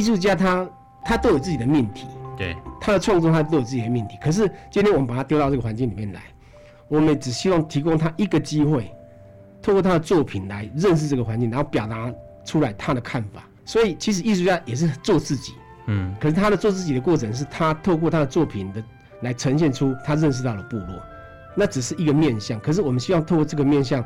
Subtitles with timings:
[0.00, 0.66] 艺术家他
[1.04, 4.16] 他都有自己的命题，对，他的创作他都有自己的命题。
[4.18, 6.22] 可是今天我们把他丢到这个环境里面来，
[6.88, 8.90] 我们只希望提供他一个机会，
[9.60, 12.10] 透过他的作品来认识这个环境，然后表达
[12.46, 13.46] 出来他的看法。
[13.66, 15.52] 所以其实艺术家也是做自己，
[15.86, 18.82] 嗯，可是他的做自己的过程是他透过他的作品的
[19.20, 20.98] 来呈现出他认识到了部落，
[21.54, 22.58] 那只是一个面向。
[22.60, 24.02] 可是我们希望透过这个面向，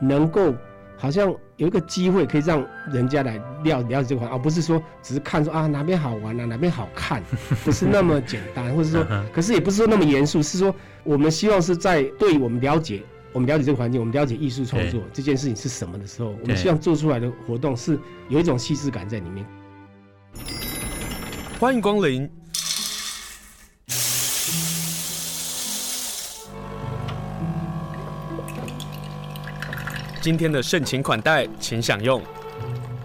[0.00, 0.54] 能够。
[0.96, 7.22] 好像有一个机会可以让人家来了了解这个环，而不是说只是看说啊哪边好玩啊哪边好看，
[7.64, 13.02] 不是那么简单，或者说， 可是也不是说那么严肃，是说我们希望是在对我们了解
[13.32, 19.44] 我们了解这个环境，我们了解艺术创作这件事情是什么的时候，我们希望做出来的活动是有一种细致感在里面。
[21.58, 22.30] 欢迎光临。
[30.24, 32.18] 今天的盛情款待，请享用。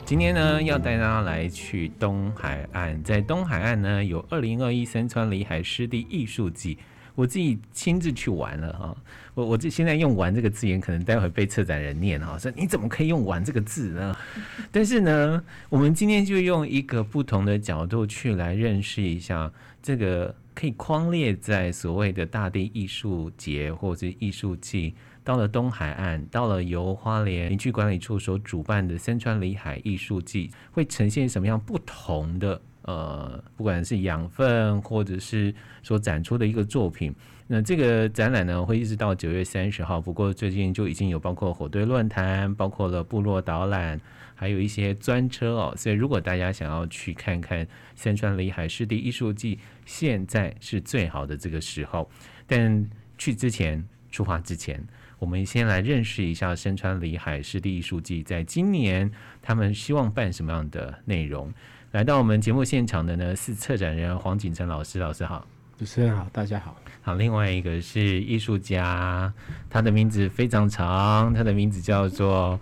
[0.05, 6.77] 今天呢，要带大家来去东海岸，在东海岸呢，有二零二一森川里海湿地艺术季，
[7.15, 8.95] 我自己亲自去玩了哈。
[9.33, 14.15] 我我这现在用“玩”这个字眼，可能待会被策展人念哈，说你怎么可以用“玩”这个字呢？
[14.71, 19.51] 但是呢，我们今天就用一个不同的角度去来认识一下
[19.83, 24.93] 这个可以框列在所谓的大地艺术节或者艺术季。
[25.23, 35.53] 到了东海岸，到了由花莲林区管理处所主办的山川里海艺术季，会呈现什么样不同的呃，不管是养分或者是
[35.83, 37.13] 所展出的一个作品。
[37.51, 39.99] 那这个展览呢，会一直到九月三十号。
[39.99, 43.99] 不过最近就已经有包括火堆论坛，包括了部落导览，
[44.35, 45.73] 还有一些专车哦。
[45.75, 52.07] 所以如果大家想要去看看山川里海湿地艺术季，现在是最好的这个时候。
[52.45, 54.83] 但去之前，出发之前。
[55.19, 61.53] 我们先来认识一下身川里海湿地艺术季，在今年他们希望办什么样的内容？
[61.91, 65.45] 来到我们节目现场的呢是策展人黄锦成老师，老师好，
[65.77, 66.73] 主持人好，大家好。
[67.01, 69.31] 好，另外一个是艺术家，
[69.69, 72.57] 他的名字非常长，他的名字叫做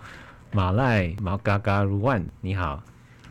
[0.50, 2.82] 马赖毛嘎嘎鲁万，你好，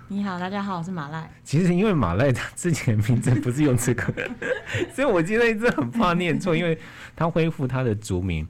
[0.08, 1.30] 你好，大家好，我是马赖。
[1.44, 4.14] 其实因为马赖他之前的名字不是用这个，
[4.96, 6.80] 所以我今天一直很怕念错，因为
[7.14, 8.48] 他恢复他的族名。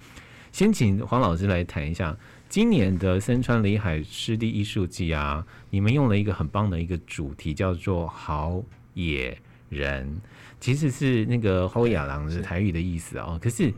[0.58, 2.18] 先请黄老师来谈一下
[2.50, 8.64] 今年的森川里海湿地艺术季啊，你们用了一个很棒的一个主题，叫做“好
[8.96, 9.38] 野
[9.70, 10.20] 人”，
[10.60, 13.40] 其实是那个 “Hoo 野狼”的台语的意思哦。
[13.40, 13.72] 可是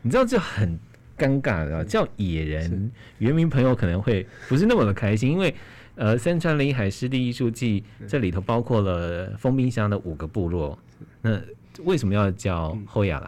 [0.00, 0.80] 你知道这很
[1.18, 5.54] 尴尬的，叫野人，原民朋友可能会不是那么的开心，因为
[5.96, 10.78] 呃，森川里海湿地艺术季这里头包括了丰滨乡的五个部落，
[11.20, 11.38] 那
[11.84, 13.22] 为什么要叫 “Hoo 野人”？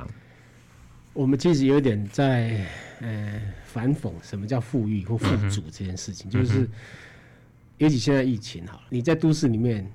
[1.15, 2.67] 我们其实有点在
[3.01, 6.69] 呃反讽什么叫富裕或富足这件事情，嗯、就是
[7.79, 9.89] 尤其现在疫情好，你在都市里面，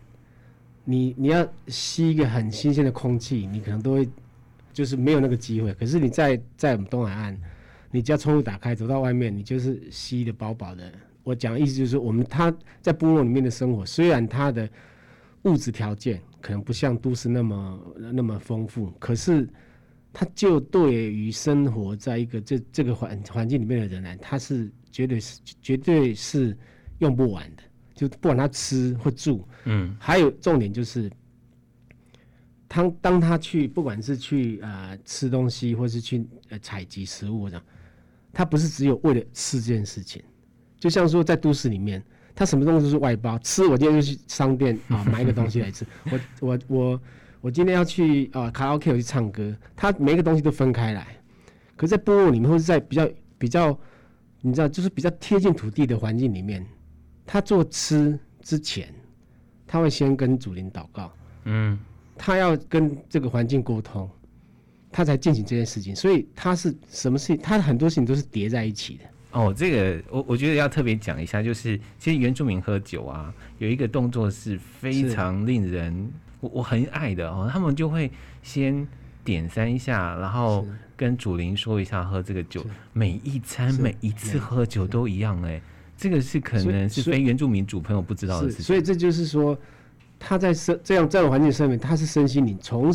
[0.86, 4.08] 你你要吸一个很新鲜的空气，你可能都会
[4.72, 5.74] 就是没有那个机会。
[5.74, 7.38] 可是你在在我们东海岸，
[7.92, 10.90] 你只要窗户打开，走到外面，你就是吸的饱饱的。
[11.24, 14.70] 我讲的意思就是说，我们他在部落里面的生活，虽然他的
[15.44, 17.80] 物质条件可能不像都市那么
[18.14, 19.46] 那么丰富，可是。
[20.12, 26.58] 他就对于生活在一个这这个环环境里面的人来，他是绝对是绝对是
[26.98, 27.64] 用不完的。
[27.94, 31.12] 就不管他吃或住，嗯，还有重点就是，
[32.68, 37.64] 当当他去不管是去呃吃东西，或是去呃采集食物这样，
[38.34, 40.24] 他不是只有为了吃这件事情。
[40.80, 42.04] 就像说在都市里面，
[42.34, 47.02] 他什么东西都是外包，吃我今天就去商店啊买一个东西来吃，我我我。
[47.42, 51.08] 我今天要去啊卡拉 OK，我去唱歌，他每一个东西都分开来。
[51.76, 53.78] 可是，在部落里面，或者在比较比较，
[54.42, 56.66] 你知道，就是比较贴近土地的环境里面，
[57.26, 58.94] 他做吃之前，
[59.66, 61.10] 他会先跟祖灵祷告，
[61.46, 61.80] 嗯，
[62.18, 64.10] 他要跟这个环境沟通，
[64.92, 65.96] 他才进行这件事情。
[65.96, 67.38] 所以，他是什么事情？
[67.38, 69.06] 他很多事情都是叠在一起的。
[69.32, 76.12] 哦，这个我我觉得要特别讲一下，就是其实原住民喝酒啊，有一个动作是非常令人。
[76.40, 78.88] 我我很爱的哦，他们就会先
[79.24, 80.66] 点三下，然后
[80.96, 82.66] 跟主灵说一下喝这个酒。
[82.94, 85.62] 每一餐每一次喝酒都一样哎，
[85.98, 88.64] 这个是可能是非原住民主朋友不知道的事情。
[88.64, 89.58] 所以这就是说，
[90.18, 92.94] 他在生这样这样环境上面，他是身心灵从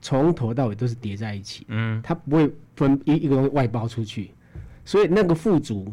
[0.00, 1.64] 从头到尾都是叠在一起。
[1.68, 4.32] 嗯，他不会分一一个东西外包出去，
[4.84, 5.92] 所以那个富足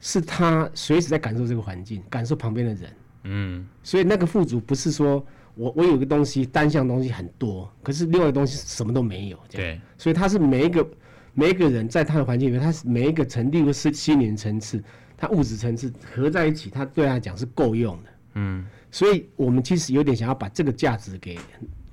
[0.00, 2.92] 是他随时在感受这个环境，感受旁边的人。
[3.22, 5.24] 嗯，所以那个富足不是说。
[5.54, 9.38] 我我有个东西，单项东西很多，可是另外一个东西什么都没有。
[9.50, 10.86] 对，所以他是每一个
[11.32, 14.82] 每一个人在他的环境里面，他是每一个层例如是心灵层次，
[15.16, 18.10] 他物质层次合在一起，他对他来讲是够用的。
[18.34, 21.38] 嗯，所以我们其实有点想要把这个价值给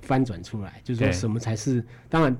[0.00, 2.36] 翻转出来，就是说什么才是当然。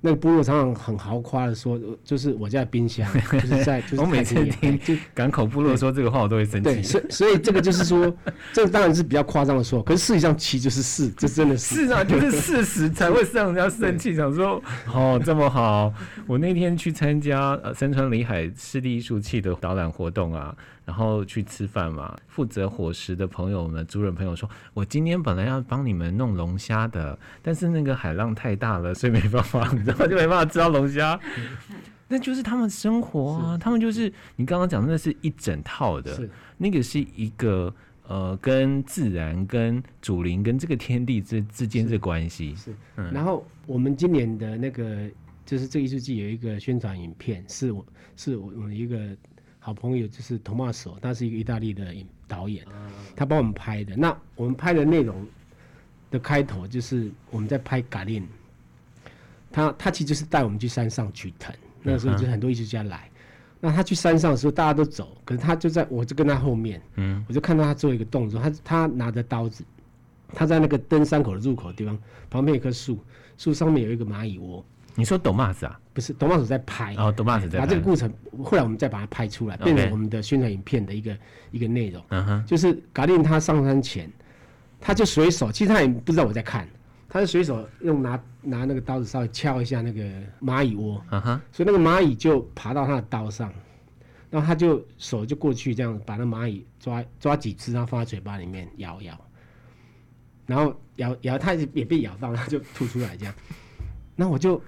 [0.00, 6.64] 那个部落常常很豪夸的说，就是我家冰箱， 就是在就是我每次听就港口部落说这个话，我都会生气。
[6.64, 8.14] 对，所以所以这个就是说，
[8.52, 14.62] 这当然是比较夸张的说，可是事实上其实就是事，这真的是是啊，就是事实才会让人家生气，想说
[14.92, 15.92] 哦这么好。
[16.26, 20.54] 我那天去参加呃山川里海湿地艺术器的导览活动啊。
[20.86, 31.18] 然后去吃饭嘛，负责伙食的朋友们，主人朋友说：“我今天本来要帮你们弄龙虾的，但是那个海浪太大了， 所以没办法，你知道就没办法吃到龙虾。
[32.06, 37.74] ”那就是他们生活啊，他们就是你刚刚讲的，那是一整套的，那个是一个
[38.06, 42.54] 呃，跟自然、跟祖灵、跟这个天地之之间的关系。
[42.54, 43.12] 是，嗯。
[43.12, 45.10] 然后我们今年的那个
[45.44, 47.84] 就是这艺术季有一个宣传影片，是我
[48.14, 48.96] 是我们一个。
[49.66, 51.92] 好朋友就是 Tommaso，他是一个意大利的
[52.28, 52.64] 导演，
[53.16, 53.96] 他帮我们拍的。
[53.96, 55.26] 那我们拍的内容
[56.08, 58.24] 的开头就是我们在拍嘎令，
[59.50, 61.52] 他他其实就是带我们去山上去藤。
[61.82, 63.10] 那个时候就很多艺术家来，
[63.58, 69.64] 那他去山上的时候大家都走，可是他就在我就跟他后面，嗯，我就看到他做一个动作，他他拿着刀子，
[70.28, 71.98] 他在那个登山口的入口的地方
[72.30, 73.00] 旁边有一棵树，
[73.36, 74.64] 树上面有一个蚂蚁窝。
[74.98, 75.78] 你说抖马子啊？
[75.92, 76.94] 不是，抖马子在拍。
[76.96, 77.66] 哦，抖马子在拍。
[77.66, 78.10] 把这个过程，
[78.42, 81.16] 后来我们再把它拍出来，变成我们的宣传影片的一个
[81.50, 82.02] 一个内容。
[82.08, 82.46] 嗯哼。
[82.46, 84.10] 就是嘎令他上山前，
[84.80, 86.66] 他就随手，其实他也不知道我在看，
[87.10, 90.02] 他就随手用拿拿那个刀子稍微敲一下那个
[90.40, 91.02] 蚂蚁窝。
[91.10, 91.40] 嗯哼。
[91.52, 93.52] 所以那个蚂蚁就爬到他的刀上，
[94.30, 99.18] 然后他就手就过去这样把那蚂蚁抓抓几只，然后放在嘴巴里面咬咬，
[100.46, 103.34] 然后咬咬，他也被咬到，他就吐出来这样。
[104.14, 104.58] 那我就。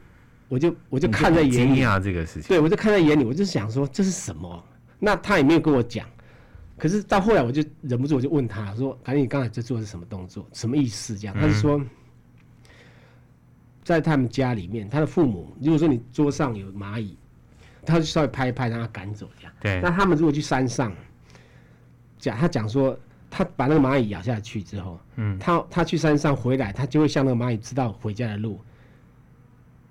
[0.48, 2.48] 我就我就看在眼里啊，这个事情。
[2.48, 4.64] 对，我就看在眼里，我就想说这是什么？
[4.98, 6.06] 那他也没有跟我讲。
[6.76, 10.46] 可是到后来，我就忍不住，我就问他说：“赶紧，你刚才在做的是什么动作？
[10.52, 11.80] 什么意思？”这样，他就说，
[13.82, 17.16] 在他们家里面，他的父母，如果说你桌上有蚂蚁，
[17.84, 19.52] 他就稍微拍一拍，让他赶走这样。
[19.60, 19.80] 对。
[19.80, 20.94] 那他们如果去山上，
[22.16, 22.96] 讲他讲说，
[23.28, 28.60] 他把那个蚂蚁咬下去之后，嗯，他他去山上回来，他就会向那个蚂蚁知道回家的路。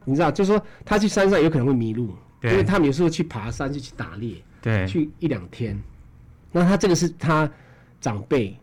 [0.10, 5.78] 你知道，就是说他去山上有可能会迷路，因为他们有时候去爬山就去打猎，对，去一两天。
[6.50, 7.48] 那他这个是他
[8.00, 8.58] 长辈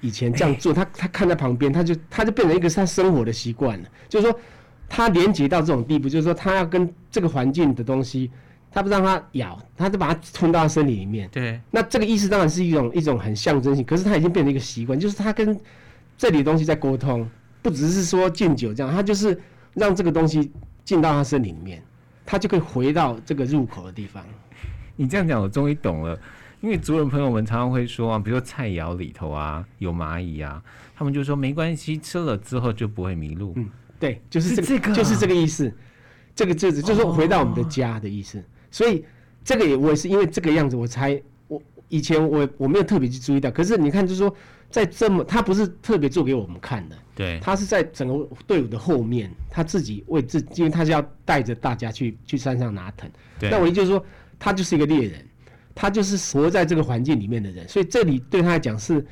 [0.00, 3.88] 以前这样做，他他看在旁边，他就他就变成一个他生活的习惯了。
[4.08, 4.40] 就是说
[4.88, 8.30] 他连接到这种地步，就是说他要跟这个环境的东西，
[8.70, 11.28] 他不让他咬，他就把它吞到他身体里面。
[11.30, 11.60] 对。
[11.70, 15.60] 那这个意思当然是一种一种很象征性，可是他已经变成一个习惯，就是他跟
[16.16, 17.28] 这里的东西在沟通，
[17.60, 19.38] 不只是说敬酒这样，他就是。
[19.74, 20.50] 让这个东西
[20.84, 21.82] 进到他身体里面，
[22.24, 24.24] 他就可以回到这个入口的地方。
[24.96, 26.18] 你这样讲，我终于懂了。
[26.60, 30.62] 因为族人朋友们常常会说啊，比如说菜肴里头啊有蚂蚁啊，
[30.94, 33.52] 他们就说没关系，吃了之后就不会迷路。
[33.56, 35.72] 嗯，对，就是这个，就是这个意思。
[36.36, 38.38] 这个就是就是回到我们的家的意思。
[38.38, 39.04] 哦、所以
[39.42, 41.20] 这个也我也是因为这个样子，我才我
[41.92, 43.50] 以前我我没有特别去注意到。
[43.50, 44.34] 可是你看，就是说
[44.70, 46.96] 在这么，他不是特别做给我们看的。
[47.14, 53.10] 对，他是在整个队伍的后面，他自己为自己，因为他是要带着大家去去山上拿藤。
[53.38, 54.02] 对，那我也就是说，
[54.38, 55.22] 他就是一个猎人，
[55.74, 59.04] 他就是活在这个环境里面的人，所以这里对他来讲是，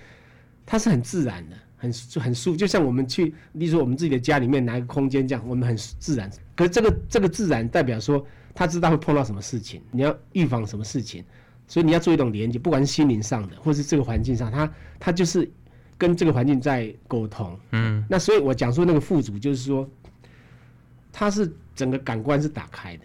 [0.64, 6.30] 他是很自然的，很很舒服，就像我们去，例如说我们自己的家里面拿一个空间这样，我们很自然。
[6.56, 11.22] 可是这个这个自然代表说，他知道会碰到什么事情，你要预防什么事情，
[11.70, 15.50] 所以你要做一种连接，不管是心灵上的，或是这个环境上，他他就是。
[16.00, 19.86] 跟这个环境在沟通，嗯，那所以我讲说那个富足，就是说，
[21.12, 23.04] 他是整个感官是打开的，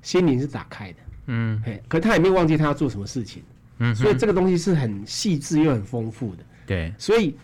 [0.00, 3.42] 心灵是打开的，嗯，嘿，可他也没有忘记他要做什么事情，
[3.76, 7.36] 嗯，所以这个东西是很细致又很丰富的，对，所以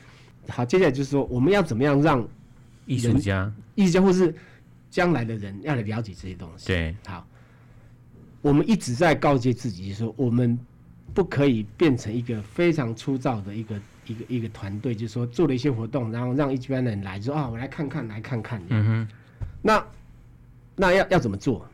[0.49, 2.27] 好，接下来就是说，我们要怎么样让
[2.87, 4.35] 艺术家、艺术家或是
[4.89, 7.29] 将来的人要来了解这些东西，对，好，
[8.43, 10.59] 我们一直在告诫自己，就是说我们
[11.13, 13.75] 不可以变成一个非常粗糙的一个。
[14.09, 18.59] 一个一个团队，就是说做了一些活动，然后让一般人来说啊，我来看看，来看看。
[18.71, 19.09] 嗯哼。
[19.61, 19.87] 那
[20.75, 21.69] 那要要怎么做？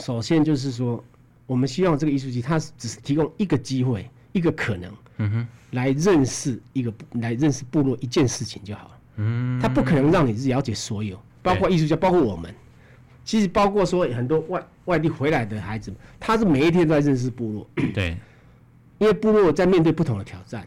[0.00, 1.00] 首先就是说，
[1.46, 4.92] 我们希望这个艺术季，它只是提供一个机会，一个可能。
[5.18, 5.48] 嗯哼。
[5.70, 8.98] 来认识一个，来认识部落一件事情就好了。
[9.18, 9.60] 嗯。
[9.60, 12.52] 他不可能让你了解所有，包括艺术家，包括我们。
[13.24, 17.70] 其实包括说很多外外地回来的孩子，他是每一天都在认识部落。
[17.94, 18.16] 对。
[18.98, 20.66] 因为部落在面对不同的挑战。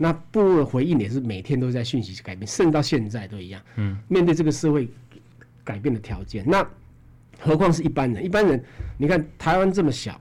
[0.00, 3.60] 那部落的回应也是每天都在讯息改变，甚至到现在都一样。
[3.76, 4.88] 嗯，面对这个社会
[5.64, 6.64] 改变的条件，那
[7.40, 8.24] 何况是一般人？
[8.24, 8.62] 一般人，
[8.96, 10.20] 你看台湾这么小，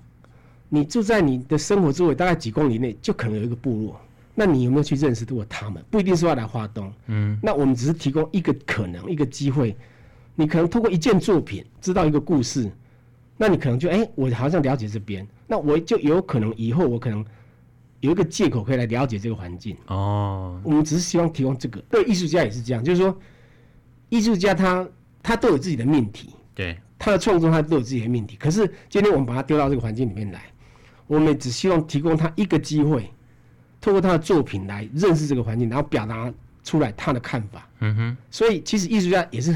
[0.67, 4.01] 你住在你的生活周围大概几公里内，就可能有一个部落。
[4.33, 5.83] 那你有没有去认识过他们？
[5.91, 9.75] 不一定是要来华东，嗯，那我们只是提供一个可能，一个机会。
[10.33, 12.69] 你可能通过一件作品知道一个故事，
[13.37, 17.23] 那你可能就哎、欸，我好像了解这边，那我就有可能以后我可能
[17.99, 19.77] 有一个借口可以来了解这个环境。
[19.87, 21.79] 哦，我们只是希望提供这个。
[21.89, 23.17] 对艺术家也是这样，就是说，
[24.09, 24.87] 艺术家他
[25.21, 28.35] 他都有自己的命题，对，他的创作他都有自己的命题。
[28.37, 30.41] 可是今天我们把他丢到这个环境里面来，
[31.05, 33.11] 我们只希望提供他一个机会。
[33.79, 37.69] 透过他的作品来认识这个环境，然后表达出来他的看法。
[37.79, 39.55] 嗯哼，所以其实艺术家也是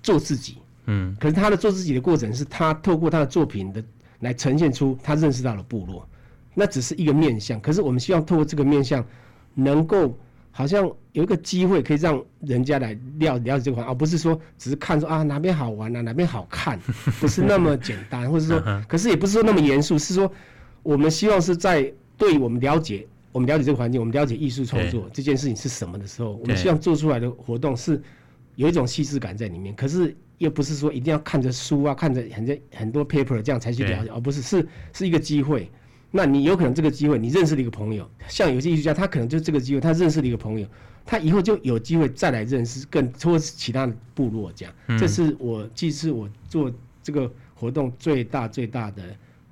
[0.00, 0.58] 做自己。
[0.86, 3.82] 嗯，可是他的做自己的过程是他透过他的作品的
[4.20, 6.08] 来呈现出他认识到的部落，
[6.54, 7.60] 那只是一个面向。
[7.60, 9.04] 可是我们希望透过这个面向，
[9.54, 10.16] 能够
[10.50, 16.78] 好像有一个机会可以让人家来了了解这个环境，而不是说只是看说啊哪边好玩啊哪边好看，
[17.20, 20.30] 不是那么简单，或者说，可是也不是说那么严肃，是说
[20.82, 23.06] 我们希望是在对我们了解。
[23.34, 27.98] 我们了解这个环境，我们了解艺术创作这件事情是什么的时候，我们希望做出来的活动是
[28.56, 29.74] 有一种细致感在里面。
[29.74, 35.70] 可是又不是说一定要看着书啊，看着很多很多 paper 这样才去了解，而不是是是一个机会。
[36.10, 40.66] 那你有可能这个机会，你认识了一个朋友，像有些艺术家，他可能就这个机会，他认识了一个朋友，
[41.06, 44.74] 他以后就有机会再来认识更或是其他的部落这样。
[44.98, 46.70] 这是我既是我做
[47.02, 49.02] 这个活动最大最大的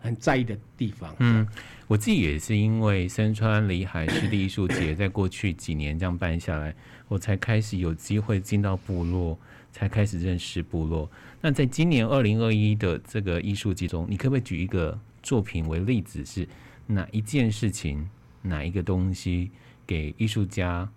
[0.01, 1.15] 很在意的地方。
[1.21, 1.47] 嗯。
[1.87, 6.73] 我自己也是因为森川里海湿地艺术节，在过去几年这样办下来，
[7.09, 9.37] 我才开始有机会进到部落，
[9.73, 11.11] 才开始认识部落。
[11.41, 16.49] 那在今年二零二一的这个艺术季中，你可不可以举一个作品为例子，是
[16.87, 18.09] 哪一件事情、
[18.43, 19.51] 哪一个东西
[19.87, 20.89] 给艺术家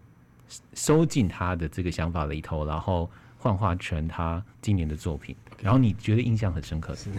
[0.74, 6.96] 收进他的这个想法里头，然后幻化成他今年的作品，然后你觉得印象很深刻？
[6.96, 7.10] 是，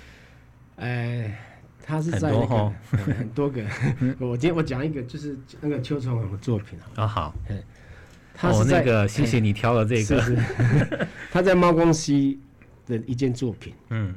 [0.76, 1.46] 哎。
[1.82, 2.74] 他是在那个很多，
[3.16, 3.64] 很多个，
[4.20, 7.06] 我今天我讲一个，就是那个邱传文的作品啊。
[7.06, 7.34] 好，
[8.40, 10.02] 他是在、哦、那个，谢谢你挑了这个。
[10.02, 10.38] 是是
[11.30, 12.40] 他在猫公溪
[12.86, 13.74] 的一件作品。
[13.90, 14.14] 嗯，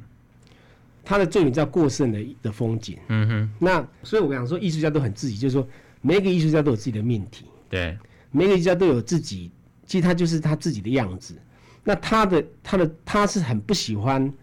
[1.04, 2.96] 他的作品叫《过剩的的风景》。
[3.10, 3.52] 嗯哼。
[3.60, 5.68] 那所以我想说，艺术家都很自己，就是说，
[6.02, 7.46] 每一个艺术家都有自己的命题。
[7.70, 7.98] 对。
[8.32, 9.52] 每个艺术家都有自己，
[9.86, 11.36] 其实他就是他自己的样子。
[11.84, 14.34] 那他的他的他是很不喜欢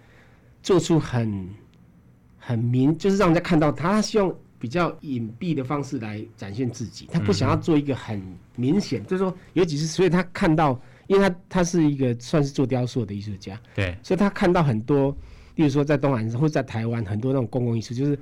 [0.63, 1.49] 做出很。
[2.43, 8.23] 很明，就是让人家看到他，他希望比较隐蔽的方式来展现自己，他不想要做一个很
[8.57, 15.17] 明显，就是说，尤其是所以他看到，因为他他是一个算是做雕塑的艺术家，对，所以他看到很多，
[15.55, 18.19] 例如说在东南或者在台湾很多那种公共艺术，就是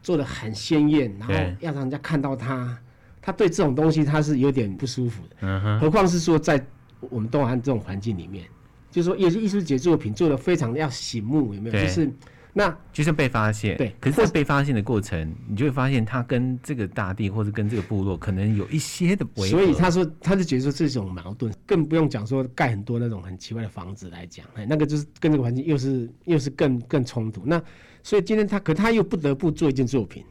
[0.00, 2.78] 做的很鲜艳，然后要让人家看到他，
[3.20, 6.64] 他对这种东西他是有点不舒服的，嗯哼，何况是说在
[7.00, 8.44] 我们东南这种环境里面，
[8.92, 11.82] 就是说有些艺术节作品做的非常的要醒目，有没有？
[11.82, 12.08] 就是。
[12.52, 13.94] 那就是被发现，对。
[14.00, 19.58] 可是，在被发现的过程，你就会发现他跟这个大地或者跟这个部落可能有一些的违和。
[19.58, 27.42] 所以他说，他就觉得说这种矛盾，更不用讲说盖很多那种很奇怪的房子来讲，哎，那个就是跟这个环境又是又是更更冲突。
[27.44, 27.62] 那
[28.02, 30.24] 所以今天他，可他又不得不做一件作品，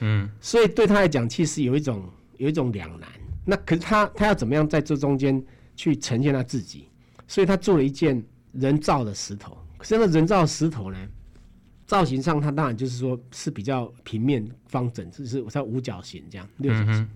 [0.00, 2.02] 嗯，所以对他来讲，其实有一种
[2.36, 3.08] 有一种两难。
[3.44, 5.42] 那可是他他要怎么样在这中间
[5.76, 6.88] 去呈现他自己？
[7.26, 9.56] 所以他做了一件人造的石头。
[9.78, 10.98] 可是那人造石头呢？
[11.86, 16.94] 造型上，它当然就是说是比较平面方整，就是在五角形这样六角形。
[16.94, 17.08] 嗯、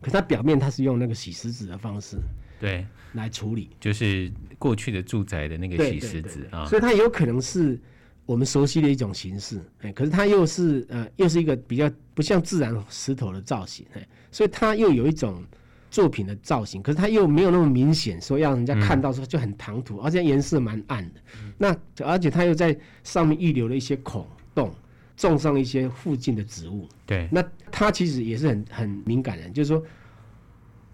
[0.00, 2.16] 可它表面它是用那个洗石子的方式，
[2.60, 6.66] 对，来处理，就是过去的住宅的那个洗石子啊。
[6.66, 7.80] 所以它有可能是
[8.26, 15.42] 我们熟悉的一种形式，哎，可是它又是呃，又是一个比较不像自然石头的造型，哎，所以它又有一种。
[15.90, 21.20] 作品的造型，可是它又没有那么明显，说让人家看到说就很唐突，嗯、而且颜色蛮暗的。
[21.42, 24.70] 嗯、那而且它又在上面预留了一些孔洞，
[25.16, 26.86] 种上一些附近的植物。
[27.06, 29.82] 对，那他其实也是很很敏感的，就是说，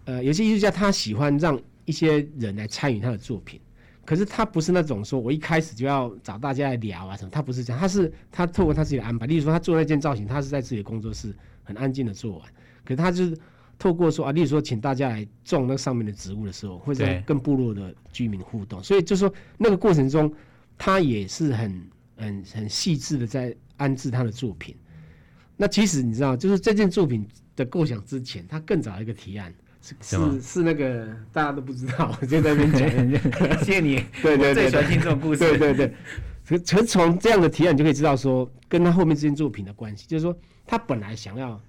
[0.05, 3.61] 呃，有些艺术家他喜欢让一些人来参与他的作品，
[4.05, 11.35] 可是他不是那种说我一开始就要找大家来聊啊什么，他不是这样，他是他透过他自己的安排，例如说他做那件造型，他是在自己的工作室
[11.65, 12.49] 很安静的做完，
[12.85, 13.37] 可是他就是。
[13.79, 20.33] 透过说啊，例如说，请大家来种那上面的植物的时候，会在跟部落的居民互动，所以就是说那个过程中，
[20.79, 21.83] 他也是很
[22.17, 24.75] 很很细致的在安置他的作品。
[25.57, 27.27] 那其实你知道，就是这件作品
[27.57, 29.53] 的构想之前，他更早一个提案
[29.83, 35.95] 是是是那个大家都不知道，我 就在那边讲， 谢谢你，对对对，最喜欢听这种故事，对对对。
[36.45, 41.61] 从从从这样的提案，你就可以知道说，跟他后面这件作品的关系，就是说他本来想要。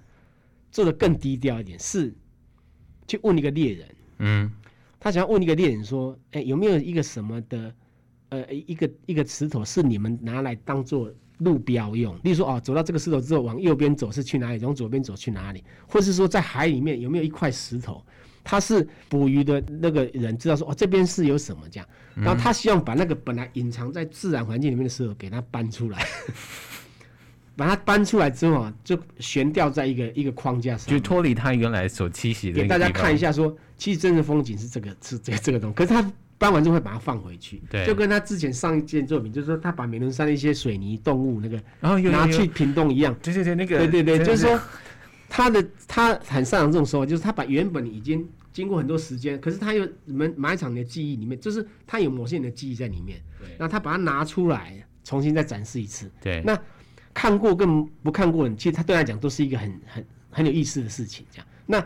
[0.76, 2.14] 做的更低调一点，是
[3.08, 4.52] 去问一个猎人，嗯，
[5.00, 7.74] 他想要问一个猎人说，哎、欸，有没有一个什么的，
[8.28, 18.04] 呃，一个一个石头是你们拿来当做路标用，例如说哦，走到这个石头之后往右边走是去哪里，往左边走去哪里，或是说在海里面有没有一块石头，
[18.44, 26.06] 他是捕鱼的那个人知道说哦，这边是有什么这样，然后他希望把那个本来隐藏在自然环境里面的石头给它搬出来。
[27.56, 32.60] 把它搬出来之后啊，就悬吊在一个一个框架上，就脱离它原来所栖息的。
[32.60, 35.74] 给大家看一下说，说其实真的风景是这个，是这个这个东西。
[35.74, 43.16] 可是他搬完之后会把它放回去，对，就跟他之前上一件作品，就是说他把美仑山的一些水泥动物那个，然后又拿去屏东一样。
[43.22, 44.60] 对对对，那个，对对对，就是说
[45.30, 56.58] 他的他很擅长这种说法，就是他把原本已经经过很多时间，可是他又埋埋藏的记忆里面，就是他有某些人的记忆在里面，对，然后他把它拿出来，重新再展示一次，对，那。
[57.16, 61.24] 看过跟不看过的，其实他对他来讲都是一个很很很有意思的事情。
[61.30, 61.82] 这样，那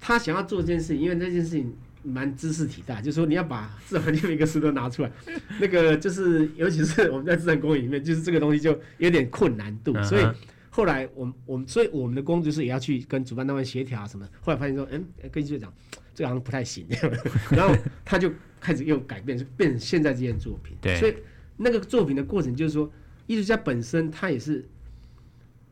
[0.00, 1.72] 他想要做这件事情，因为这件事情
[2.02, 5.12] 蛮知识体大，就是说你要把自然环境的一个石头拿出来，
[5.60, 9.94] 那个就是尤其是我们在自然公园里面，就是这个东西就有点困难度。
[10.02, 10.26] 所以
[10.70, 14.28] 后来我们我们所以我们的工作就是也要去跟主办单位协调什么。
[14.40, 15.72] 后来发现说，嗯，跟记者讲
[16.12, 16.84] 这个好像不太行，
[17.52, 17.72] 然后
[18.04, 20.76] 他就开始又改变，就变成现在这件作品。
[20.80, 21.14] 对，所以
[21.56, 22.90] 那个作品的过程就是说。
[23.28, 24.64] 艺术家本身，他也是，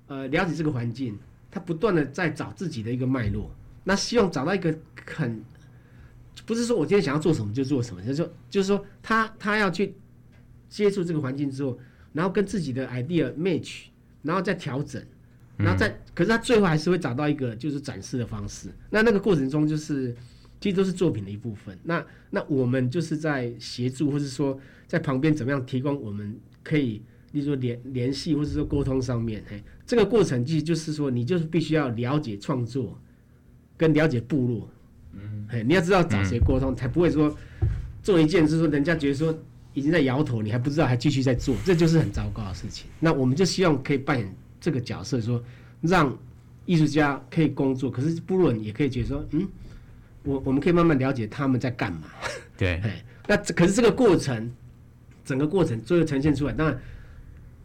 [0.08, 1.18] 呃，了解这个环境，
[1.50, 3.50] 他不断的在找自己的一个脉络，
[3.82, 5.42] 那希望找到一个很，
[6.44, 9.94] 不是说我今天想要做什么就做什么，就是说，就是说他他要去
[10.68, 11.78] 接触这个环境之后，
[12.12, 13.84] 然后跟自己的 idea match，
[14.20, 15.02] 然后再调整，
[15.56, 18.68] 然后再，嗯、可是他最后还是会找到一个就是展示的方式。
[18.90, 20.14] 那那个过程中，就是
[20.60, 21.78] 其实都是作品的一部分。
[21.84, 27.00] 那那我们就是在协助，或是说在旁边怎么样提供我们可以。
[27.32, 32.98] 比如说联联系或者说沟通上面，嘿，这个过程其实就是说，你就是必须要了解创作，
[33.76, 34.70] 跟了解部落，
[35.12, 37.36] 嗯，嘿，你要知道找谁沟通，才不会说
[38.02, 39.36] 做一件就是说人家觉得说
[39.74, 42.88] 已经在摇头，你还不知道还继续在做，这就是很糟糕的事情。
[42.98, 45.42] 那我们就希望可以扮演这个角色，说
[45.82, 46.16] 让
[46.64, 49.46] 艺术家可以工作，可是部落人也可以觉得说，嗯，
[50.22, 52.04] 我我们可以慢慢了解他们在干嘛。
[52.56, 52.90] 对，嘿，
[53.26, 54.50] 那可是这个过程，
[55.24, 56.80] 整个过程最后呈现出来，当然。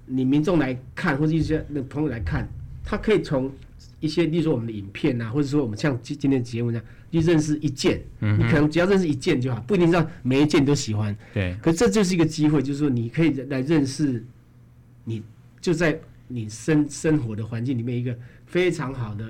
[0.06, 2.48] 你民众来看，或者一些那朋友来看，
[2.84, 3.52] 他可以从
[4.00, 8.02] 一些，例如说我们的影片啊，或者说我们像今今天节目这样，就认识一件。
[8.20, 11.16] 嗯，你可能只要认识一件就好，不一定让每一件都喜欢。
[11.34, 11.56] 对。
[11.62, 14.26] 可这就是一个机会，就是说你可以来认识，
[15.06, 15.22] 你
[15.60, 19.26] 就在你生生活的环境里面一个非常好的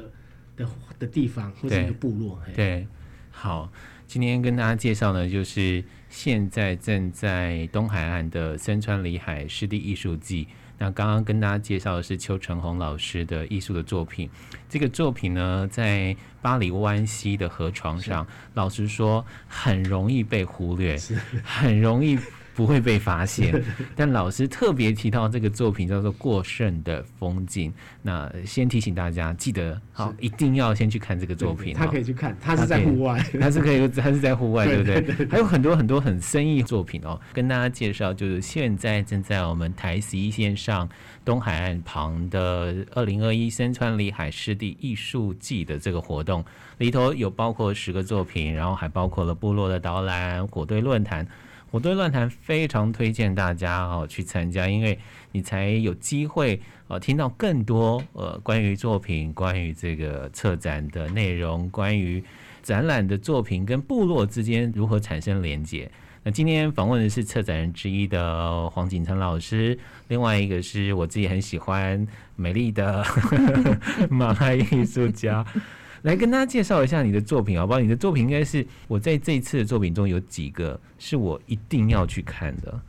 [0.56, 0.66] 的
[1.00, 2.42] 的地方，或者一个部落。
[2.48, 2.56] 对。
[2.56, 2.88] 对。
[3.30, 3.72] 好，
[4.08, 10.48] 今天跟大家介绍呢，就是现在正在东海岸的森川里海湿地艺术季。
[10.82, 14.28] 那刚刚跟大家介绍的是邱成红老师的艺术的作品，
[14.68, 20.98] 这个作品呢，在巴黎湾西的河床上，老实说很容易被忽略，
[21.44, 22.18] 很容易。
[22.54, 23.64] 不会被发现，
[23.96, 27.72] 但老师特别提到这个作品叫做《过剩的风景》。
[28.02, 31.74] 那先提醒大家，记得好，一定要先去看这个作品。
[31.74, 35.28] 他可以去看，他是在户外，他是可以，他是在户 外，对不对？
[35.28, 40.90] 还有很多很多很深意作品哦，跟大家介绍，就是现在正在我们台十一线上
[41.24, 46.44] 东海岸旁的二零二一森川里海湿地艺术季的这个活动
[46.80, 51.26] 里头，有包括十个作品，然后还包括了部落的导览、火堆论坛。
[51.72, 55.00] 我对论坛非常推荐大家哦去参加，因为
[55.32, 62.22] 你才有机会呃听到更多呃关于作品、关于这个策展的内容、关于
[62.62, 65.90] 展览的作品跟部落之间如何产生连结。
[66.24, 69.80] 那今天访问的是策展人之一的黄锦成老师，
[70.10, 72.06] 另外一个是我自己很喜欢
[72.36, 73.04] 美丽的
[74.12, 75.44] 马来艺术家。
[76.04, 77.80] 来跟大家介绍一下你的作品好不好？
[77.80, 82.82] 你的作品应该是我在这一次的作品中有几个是我一定要去看的，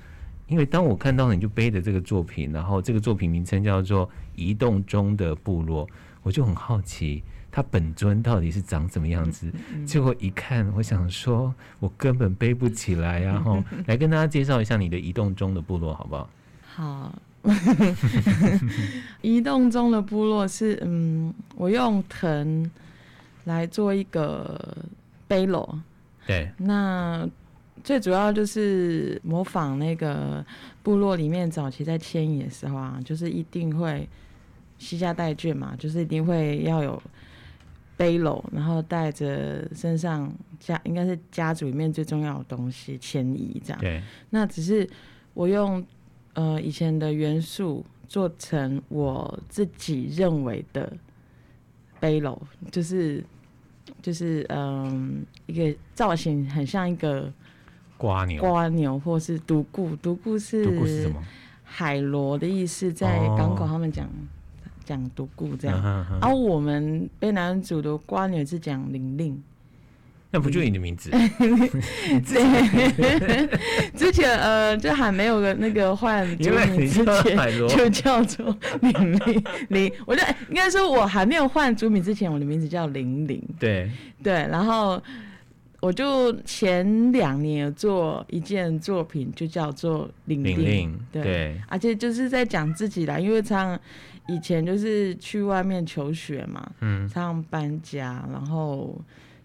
[0.48, 5.86] 因为当我看到你就背着这个作品，然后这个作品名称叫做《移动中的部落》，
[6.22, 9.52] 我就很好奇它本尊到底是长什么样子。
[9.84, 16.30] 结果一看，我想说我根本背不起来， 然后来跟大家介绍一下你的《移动中的部落》好不好？
[16.64, 17.18] 好，
[19.20, 22.70] 移动中的部落是嗯，我用藤。
[23.44, 24.76] 来做一个
[25.26, 25.78] 背篓，
[26.26, 27.28] 对，那
[27.82, 30.44] 最主要就是模仿那个
[30.82, 34.08] 部落里面早期在迁移的时候啊，就是一定会
[34.78, 37.02] 携家带卷嘛，就是一定会要有
[37.96, 43.80] 背篓，然后带着身上家应该是家族里面最重要的东西迁移这样。
[43.80, 44.00] 对，
[44.30, 44.88] 那只是
[45.34, 45.84] 我用
[46.34, 50.92] 呃以前的元素做成我自己认为的。
[52.02, 52.36] 背篓
[52.72, 53.24] 就是
[54.02, 57.32] 就是嗯，一个造型很像一个
[57.96, 61.22] 瓜牛，瓜牛或是独孤，独孤是独孤是什么？
[61.62, 64.08] 海螺的意思，在港口他们讲
[64.84, 65.80] 讲独孤这样，
[66.20, 69.40] 而、啊、我们被男主的瓜牛是讲玲玲。
[70.34, 71.10] 那不就你的名字？
[72.26, 73.48] 对，
[73.94, 77.36] 之前呃，就还没有个那个换族名之前，
[77.68, 79.92] 就叫做玲玲玲。
[80.06, 83.42] 我就应该说，我还没有换族名之前，我的名字叫玲玲。
[83.60, 83.90] 对
[84.22, 85.00] 对，然后
[85.80, 90.98] 我就前两年有做一件作品，就叫做玲玲。
[91.12, 93.78] 对，对而且就是在讲自己啦，因为常
[94.28, 98.98] 以前就是去外面求学嘛，嗯，常搬家，然后。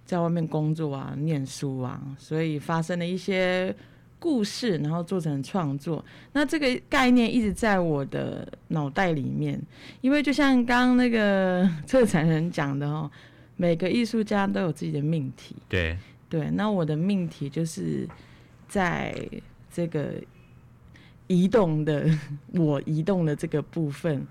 [0.07, 3.75] 在外面工作啊，念书啊，所以发生了一些
[4.17, 6.03] 故事，然后做成创作。
[6.31, 9.61] 那这个概念一直在我的脑袋里面，
[9.99, 13.11] 因为就像刚刚那个策展人讲的哦，
[13.57, 15.57] 每个艺术家都有自己的命题。
[15.67, 15.97] 对
[16.29, 18.07] 对，那我的命题就是
[18.67, 19.13] 在
[19.69, 20.13] 这个
[21.27, 22.09] 移动的
[22.53, 24.25] 我移动的这个部分，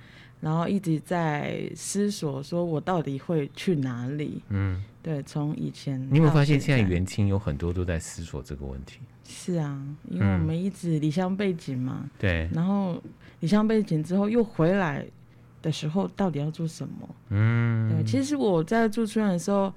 [0.47, 4.41] 然后一直在思索，说我到底会去哪里？
[4.51, 4.81] 嗯。
[5.03, 9.01] 对，从以前你有没有发现，现在元青有很多都在思索这个问题？
[9.25, 9.77] 是啊，
[10.09, 11.99] 因为我们一直离乡背景嘛。
[12.05, 12.49] 嗯、对。
[12.55, 13.03] 然后
[13.41, 15.05] 离乡背景之后又回来
[15.61, 17.09] 的时候，到底要做什么？
[17.31, 17.91] 嗯。
[17.91, 19.73] 对，其实我在驻村的时候，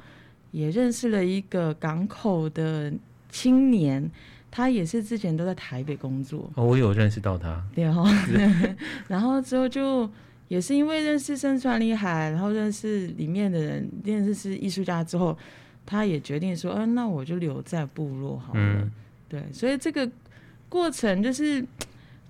[0.51, 2.93] 也认识了一个港口的
[3.31, 4.07] 青年，
[4.51, 6.47] 他也是之前都在台北工作。
[6.53, 7.63] 哦，我有认识到他。
[7.73, 8.03] 对哈。
[9.09, 10.07] 然后之后就。
[10.49, 15.37] 也是因为认识森川里海，然后认识里面的人，认识是艺术家之后，
[15.85, 18.59] 他也决定说，嗯、呃，那我就留在部落好了。
[18.59, 18.91] 嗯、
[19.29, 20.09] 对，所以这个
[20.67, 21.63] 过程就是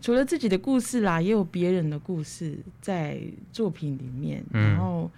[0.01, 3.19] 除了自己的故事啦，也有别人的故事在
[3.53, 4.43] 作品里面。
[4.51, 5.09] 嗯、然后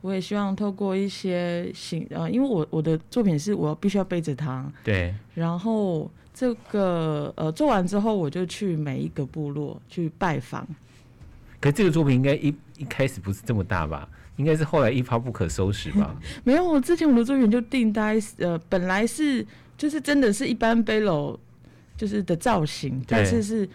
[0.00, 4.68] 我也希望透过一些行，呃，因为我我的作品是我必须要背着它。
[4.82, 5.14] 对。
[5.34, 10.66] 然后这个呃做完之后，我就去每一个部落去拜访。
[11.62, 14.08] 可是这个作品应该一一开始不是这么大吧？
[14.36, 16.14] 应该是后来一发不可收拾吧？
[16.42, 19.46] 没有，我之前我的作品就定在呃，本来是
[19.76, 21.38] 就是真的是一般背篓
[21.96, 23.68] 就是的造型，但是是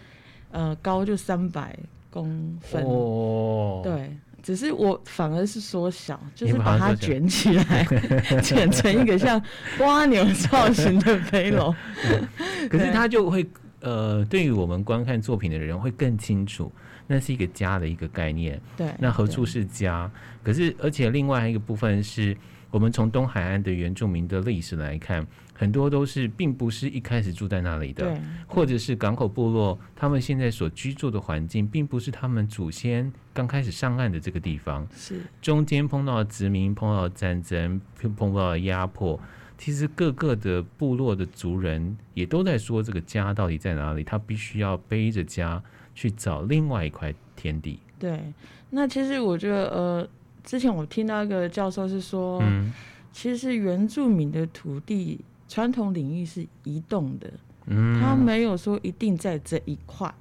[0.50, 1.74] 呃高就三百
[2.10, 7.86] 公分哦，对，只是我反而是缩小，就是把它卷起来，
[8.42, 9.40] 卷成一个像
[9.78, 11.74] 蜗牛造型的背篓。
[12.68, 13.48] 可是它就会
[13.80, 16.70] 呃，对于我们观看作品的人会更清楚。
[17.10, 18.86] 那是一个家的一个概念，对。
[18.98, 20.08] 那何处是家？
[20.44, 22.36] 可是，而且另外一个部分是，
[22.70, 28.14] 我们从东海岸的原住民的历史来看，很多都是并不是一开始住在那里的，
[28.46, 35.22] 或者是港口部落，他们现在所居住的环境，并不是他们祖先刚开始上岸的这个地方，是。
[35.40, 39.18] 中间碰到殖民，碰到战争，碰碰到压迫，
[39.56, 44.04] 其实各个的部落的族人也都在说，这个家到底在哪里？
[44.04, 45.62] 他必须要背着家。
[45.98, 47.80] 去找另外一块天地。
[47.98, 48.32] 对，
[48.70, 50.08] 那其实我觉得，呃，
[50.44, 52.72] 之前我听到一个教授是说，嗯，
[53.12, 57.28] 其实原住民的土地传统领域是移动的，
[57.66, 60.14] 嗯，他没有说一定在这一块，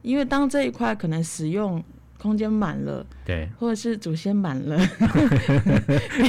[0.00, 1.84] 因为当这一块可能使用。
[2.20, 4.76] 空间满了，对，或者是祖先满了，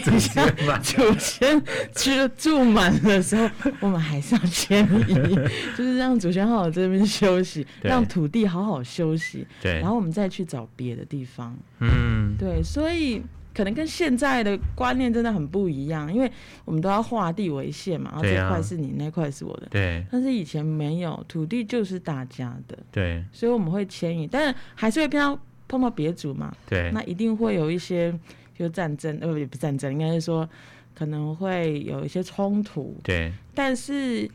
[0.03, 1.61] 祖先满， 祖先
[1.93, 3.49] 住住满的时候，
[3.79, 5.15] 我们还是要迁移，
[5.75, 16.31] 就是让祖先好好在这边休息，让土地好好休息，对，然后我们再去找别的地方，嗯，对，所以可能跟现在的观念真的很不一样，因为
[16.65, 25.39] 我们都要画地为线嘛，然后这块是你，那块是我的，对，但是以前没有，土地就是大家的，对，所以我们会迁移，但是还是会偏到。
[25.69, 28.11] 碰到别族嘛，对，那一定会有一些，
[28.57, 30.49] 就战争，呃，不，不战争，应该是说
[30.95, 33.31] 可能会有一些冲突，对。
[33.53, 34.27] 但是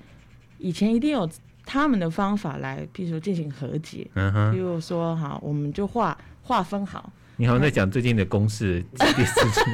[0.59, 1.29] 以前一定有
[1.67, 7.13] 他们的方法来，譬如说进行和解，嗯哼，比如说哈，我们就划划分好。
[7.37, 9.65] 你好像在讲最近的公式这件事情，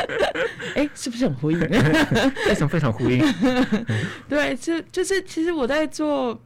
[0.76, 1.60] 哎、欸，是不是很呼应？
[2.48, 3.22] 非常非常呼应。
[4.26, 6.40] 对，就就是其实我在做。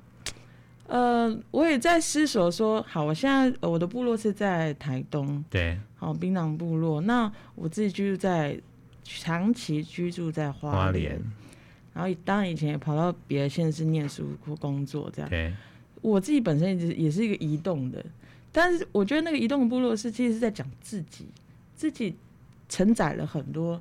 [0.91, 7.01] 呃，我也在思索说，好，我现在我的部落是在台东，对，好，槟榔部落。
[7.03, 8.61] 那我自己居住在
[9.05, 11.17] 长期居住在花莲，
[11.95, 15.31] 然后当然以前也跑到别的县市念书或工作这样。
[15.31, 15.55] 对，
[16.03, 18.05] 我自己本身也是一个移动的，
[18.51, 21.25] 但是我觉得那个移动的部落是其实是在讲自己，
[21.77, 22.17] 自己
[22.69, 23.81] 承载了很多，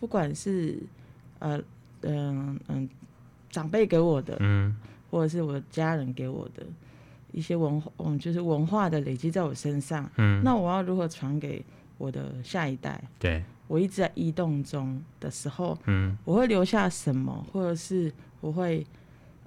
[0.00, 0.76] 不管是
[1.38, 1.56] 呃
[2.00, 2.88] 嗯嗯、呃呃、
[3.48, 4.74] 长辈给我的，嗯。
[5.10, 6.64] 或者是我家人给我的
[7.32, 10.08] 一些文化，嗯，就是文化的累积在我身上。
[10.16, 11.64] 嗯，那我要如何传给
[11.98, 13.02] 我的下一代？
[13.18, 18.86] 对，我一直在移动中的时候，嗯，我会留下什么，或者是我会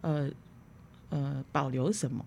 [0.01, 0.29] 呃
[1.09, 2.25] 呃保留什么？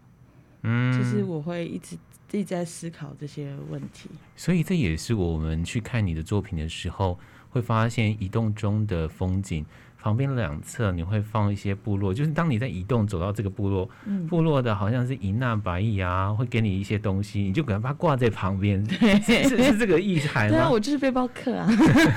[0.62, 1.96] 嗯，就是我会一直
[2.32, 4.10] 一直在思考这些问题。
[4.34, 7.18] 所以这也是我们去看你的作品的时候，
[7.50, 9.64] 会发现移动中的风景。
[10.06, 20.50] 旁边两侧你会放一些部落，就是当你在移动走到这个部落，嗯、部落的好像是银纳白蚁啊，会给你一些东西，你就把它挂在旁边，是是，是这个意涵吗？
[20.50, 21.68] 对啊，我就是背包客啊，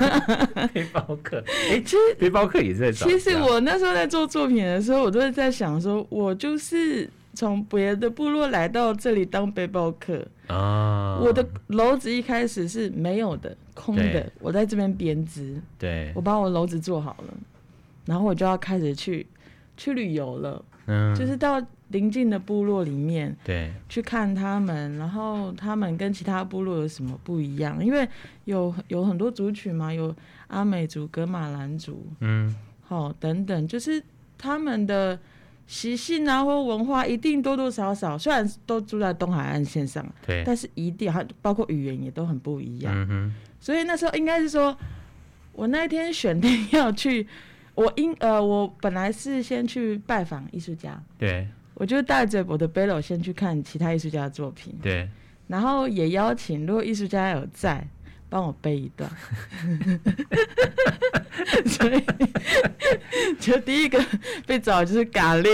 [0.72, 1.42] 背包客。
[1.68, 3.08] 哎、欸，其实背包客也是在找。
[3.08, 11.18] 其实我那时候在做作品的时候，我都是在想说，我就是从别的部落来到这里当背包客啊。
[11.20, 17.34] 我的楼子一开始是没有的，空的，我在这边编织，对，我把我楼子做好了。
[18.10, 19.24] 然后我就要开始去
[19.76, 27.84] 去旅游了，嗯，就是到邻近的部落里面，对，去看他们，然后他们跟其他部落有什么不一样？
[27.84, 28.08] 因为
[28.46, 30.12] 有有很多族群嘛，有
[30.48, 34.02] 阿美族、格马兰族，嗯，好、哦，等等，就是
[34.36, 35.16] 他们的
[35.68, 44.76] 习性啊或文化一定多多少少，虽然都住在东海岸线上，对，但是一定还包括语言也都很不一样，嗯哼，所以那时候应该是说，
[45.52, 47.24] 我那天选定要去。
[47.80, 55.08] 我应呃，我本来是先去拜访艺术家，对，我就带着我的背篓先去看其他艺术家的作品，对，
[55.46, 57.82] 然后也邀请如果艺术家有在，
[58.28, 59.10] 帮我背一段，
[61.64, 62.04] 所以
[63.40, 63.98] 就第一个
[64.46, 65.50] 被找就是嘎令，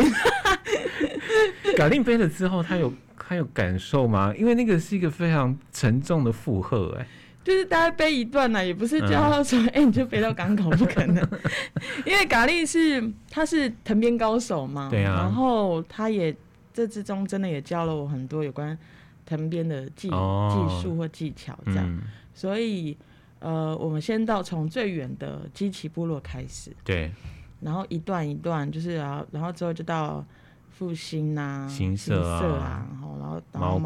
[1.76, 4.34] 嘎令背了之后，他有他有感受吗？
[4.36, 7.06] 因为那个是一个非常沉重的负荷，哎。
[7.46, 11.24] 就是大家背一段呢、啊，也不是叫他说，哎、嗯欸，你就背到港口，不可能。
[12.04, 16.36] 因为咖喱是他是藤编高手嘛，对啊，然后他也
[16.74, 18.76] 这之中真的也教了我很多有关
[19.24, 21.86] 藤编的技、哦、技术或技巧这样。
[21.88, 22.02] 嗯、
[22.34, 22.96] 所以
[23.38, 27.12] 呃，我们先到从最远的基奇部落开始，对，
[27.60, 30.24] 然后一段一段就是然后然后之后就到
[30.70, 32.20] 复兴呐、新社
[32.58, 32.86] 啊，
[33.20, 33.78] 然后然后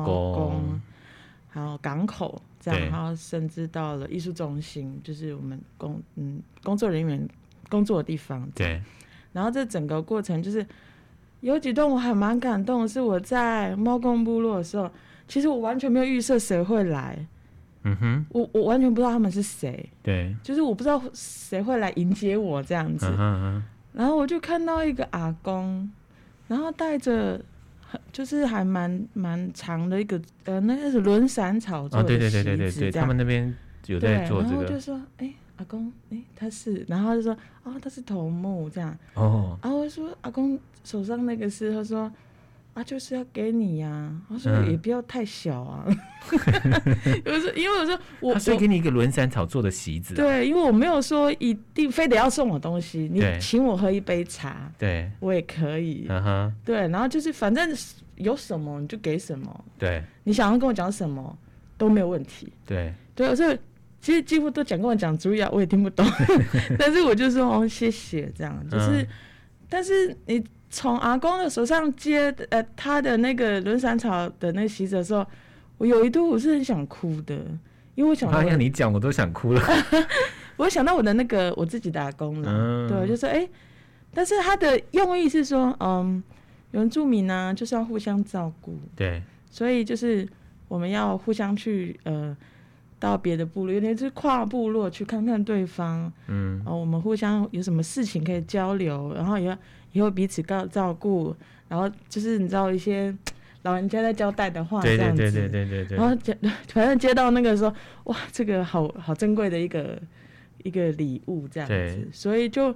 [1.51, 2.41] 还有港口。
[2.63, 7.27] 这样，然后甚至到了艺术中心，就是我们工嗯工作人员
[7.71, 8.47] 工作的地方。
[8.55, 8.79] 对。
[9.33, 10.67] 然后这整个过程就是
[11.41, 14.91] 有几段我还蛮感动的，是我在猫公部落的时候，
[15.27, 17.27] 其实我完全没有预设谁会来。
[17.85, 18.27] 嗯哼。
[18.29, 19.89] 我我完全不知道他们是谁。
[20.03, 20.37] 对。
[20.43, 23.07] 就是我不知道谁会来迎接我这样子。
[23.07, 23.63] 嗯哼。
[23.95, 25.91] 然后我就看到一个阿公，
[26.47, 27.43] 然后带着。
[28.13, 33.55] 就是还蛮蛮长的一个呃，那个是轮伞草做的席子，对对对对对，他们那边
[33.87, 34.55] 有在做这个。
[34.55, 38.97] 然后就说，哎、欸，阿公，哎、欸，他是，然后就说，哦，他是头目这样。
[39.15, 39.59] 哦。
[39.63, 42.11] 然后我说，阿公手上那个是，他说，
[42.81, 44.21] 啊，就是要给你呀、啊。
[44.31, 45.85] 他说也不要太小啊。
[46.33, 50.17] 嗯、我说，因为我说我，他是给你一个轮山草做的席子、啊。
[50.17, 56.07] 对，因为我没有说一定非得要送我东西，你请我喝一杯茶，对，我也可以。
[56.09, 56.55] 嗯哼。
[56.65, 57.77] 对，然后就是反正
[58.17, 59.65] 有什么你就给什么。
[59.79, 60.03] 对。
[60.25, 61.37] 你想要跟我讲什么
[61.77, 62.51] 都没有问题。
[62.67, 62.93] 对。
[63.15, 63.59] 对，所以
[64.01, 66.07] 其实几乎都讲跟我讲主语啊，我也听不懂，
[66.79, 69.09] 但是我就说哦谢谢这样，就是，嗯、
[69.71, 70.45] 但是你。
[70.73, 75.27] 从阿公的手上接呃他的那个轮伞草的那个席子的时候，
[75.79, 77.35] 我有一度我是很想哭的，
[77.97, 79.61] 因为我想到，哎你讲我都想哭了。
[80.57, 83.51] 我想到我的那个我自己的阿公了，嗯、对，就说哎、欸，
[84.15, 86.23] 但是他的用意是说，嗯，
[86.71, 90.25] 原住民呢就是要互相照顾，对，所以就是
[90.69, 92.37] 我们要互相去呃
[93.01, 99.59] 到别的部落，有点是跨部落去看看对方，嗯，然后我们互相有什么事情可以交流，然后也要。
[99.93, 101.35] 以后彼此照照顾，
[101.67, 103.13] 然后就是你知道一些
[103.63, 105.99] 老人家在交代的话，这样子，对对对对对对。
[105.99, 106.39] 然后接
[106.73, 110.01] 反正接到那个说，哇，这个好好珍贵的一个
[110.63, 112.73] 一个礼物这样子，对所以就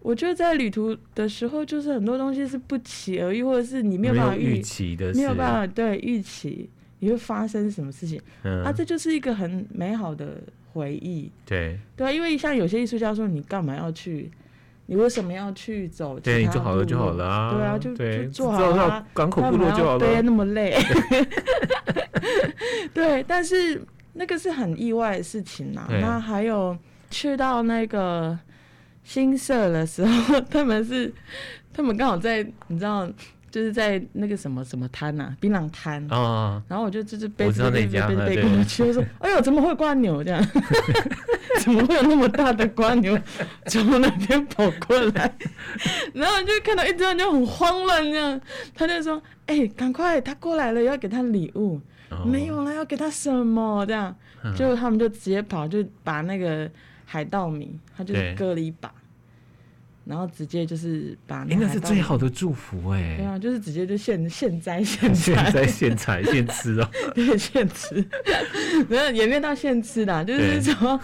[0.00, 6.68] 我觉得在旅途的时候，就是很多东西是不期而遇，或者是你没有办法预期的，没有办法对预期
[7.00, 10.38] 你会发生什么事情，嗯、啊，这就是一个很美好的
[10.72, 14.30] 回忆，对对啊，因为像有些艺术家说，你干嘛要去？
[14.86, 16.18] 你为什么要去走？
[16.18, 17.54] 对，你做好了就好了啊。
[17.54, 17.94] 对啊，就
[18.30, 19.06] 做好了。
[19.14, 19.98] 港口部落就好了。
[19.98, 20.76] 对，那么累。
[22.92, 23.80] 对，但是
[24.14, 25.86] 那个是很意外的事情呐。
[26.00, 26.76] 那还有
[27.08, 28.36] 去到那个
[29.04, 31.12] 新社的时候， 他们是
[31.72, 33.08] 他们刚好在，你知道。
[33.50, 40.40] 就是在那个什么什么摊呐，槟榔摊啊，然后我就就是背着背着背着背过去，我说： “哎呦，怎么会蜗牛这样？
[41.60, 43.18] 怎么会有那么大的蜗牛
[43.66, 45.32] 从那边跑过来？”
[46.14, 48.40] 然后就看到一堆人就很慌乱这样，
[48.74, 51.80] 他就说：“哎，赶快，他过来了，要给他礼物。
[52.26, 53.84] 没有了，要给他什么？
[53.86, 54.14] 这样，
[54.56, 56.68] 就他们就直接跑，就把那个
[57.04, 58.92] 海盗米，他就割了一把。”
[60.04, 68.04] 然后直接就是把那，哎，那是最好的祝福哎，对啊，就是直接就现 现摘 现现摘现采 现吃哦，对，现吃，
[68.88, 70.98] 没有也没有到现吃的，就是说，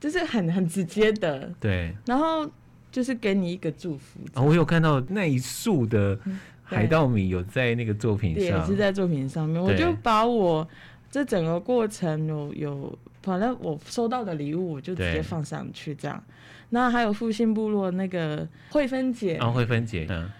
[0.00, 2.50] 就是很很直接的，对，然后
[2.90, 4.20] 就是给你一个祝福。
[4.34, 6.18] 啊，我有看到那一束的
[6.62, 10.66] 海稻米有在那个作品上，也是在作品上面，我就把我
[11.10, 16.22] 这整个过程有有，反正我收到的礼物，我就直接放上去这样。
[16.70, 19.36] 那还有复兴部落那个慧芬姐。
[19.36, 20.30] 啊，慧芬姐，嗯，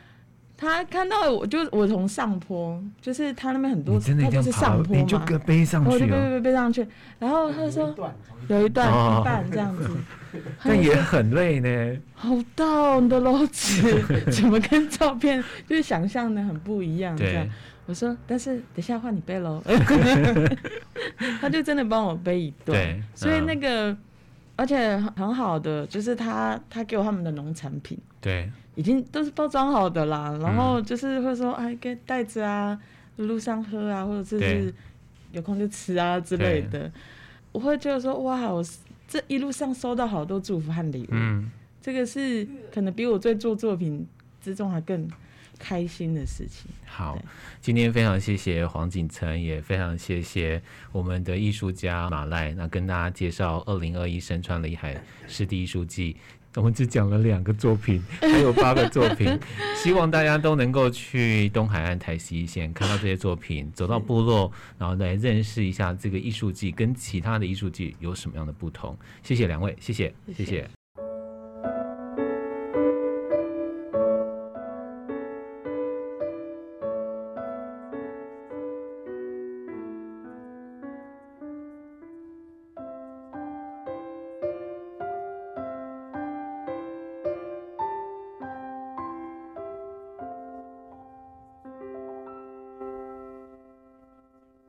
[0.56, 6.86] 他看到我就我从上坡，就是他那边很多，他就是上坡嘛，你就背上去，我就背背背上去，
[7.18, 7.94] 然后她说
[8.48, 9.90] 有一段一半这样子，
[10.64, 17.16] 但也很累呢，好大的楼子， 怎么跟照片就是想象的很不一样？
[17.16, 17.48] 这样，
[17.86, 19.62] 我说，但是等下换你背喽，
[21.40, 23.96] 他就真的帮我背一段，所以那个。
[24.58, 30.36] 而且很好的，就是他他给我他们的农产品，对，已经都是包装好的啦。
[30.42, 32.76] 然后就是会说，哎，给袋子啊，
[33.18, 34.74] 路上喝啊，或者是
[35.30, 36.90] 有空就吃啊之类的。
[37.52, 38.60] 我会觉得说，哇，我
[39.06, 41.48] 这一路上收到好多祝福和礼物，嗯，
[41.80, 42.44] 这个是
[42.74, 44.04] 可能比我在做作品
[44.42, 45.08] 之中还更。
[45.58, 46.70] 开心的事情。
[46.86, 47.20] 好，
[47.60, 56.16] 今天非常谢谢黄锦成，也非常谢谢我们的艺术家马赖，那跟大家介绍二零二一森川里海湿地艺术季。
[56.54, 59.38] 我们只讲了两个作品，还有八个作品，
[59.76, 68.96] 希望大家都能够去东海岸台西一线看到这些作品，走到部落，然后来认识一下这个艺术季跟其他的艺术季有什么样的不同。
[69.22, 70.12] 谢谢两位，谢谢。
[70.34, 70.77] 谢谢。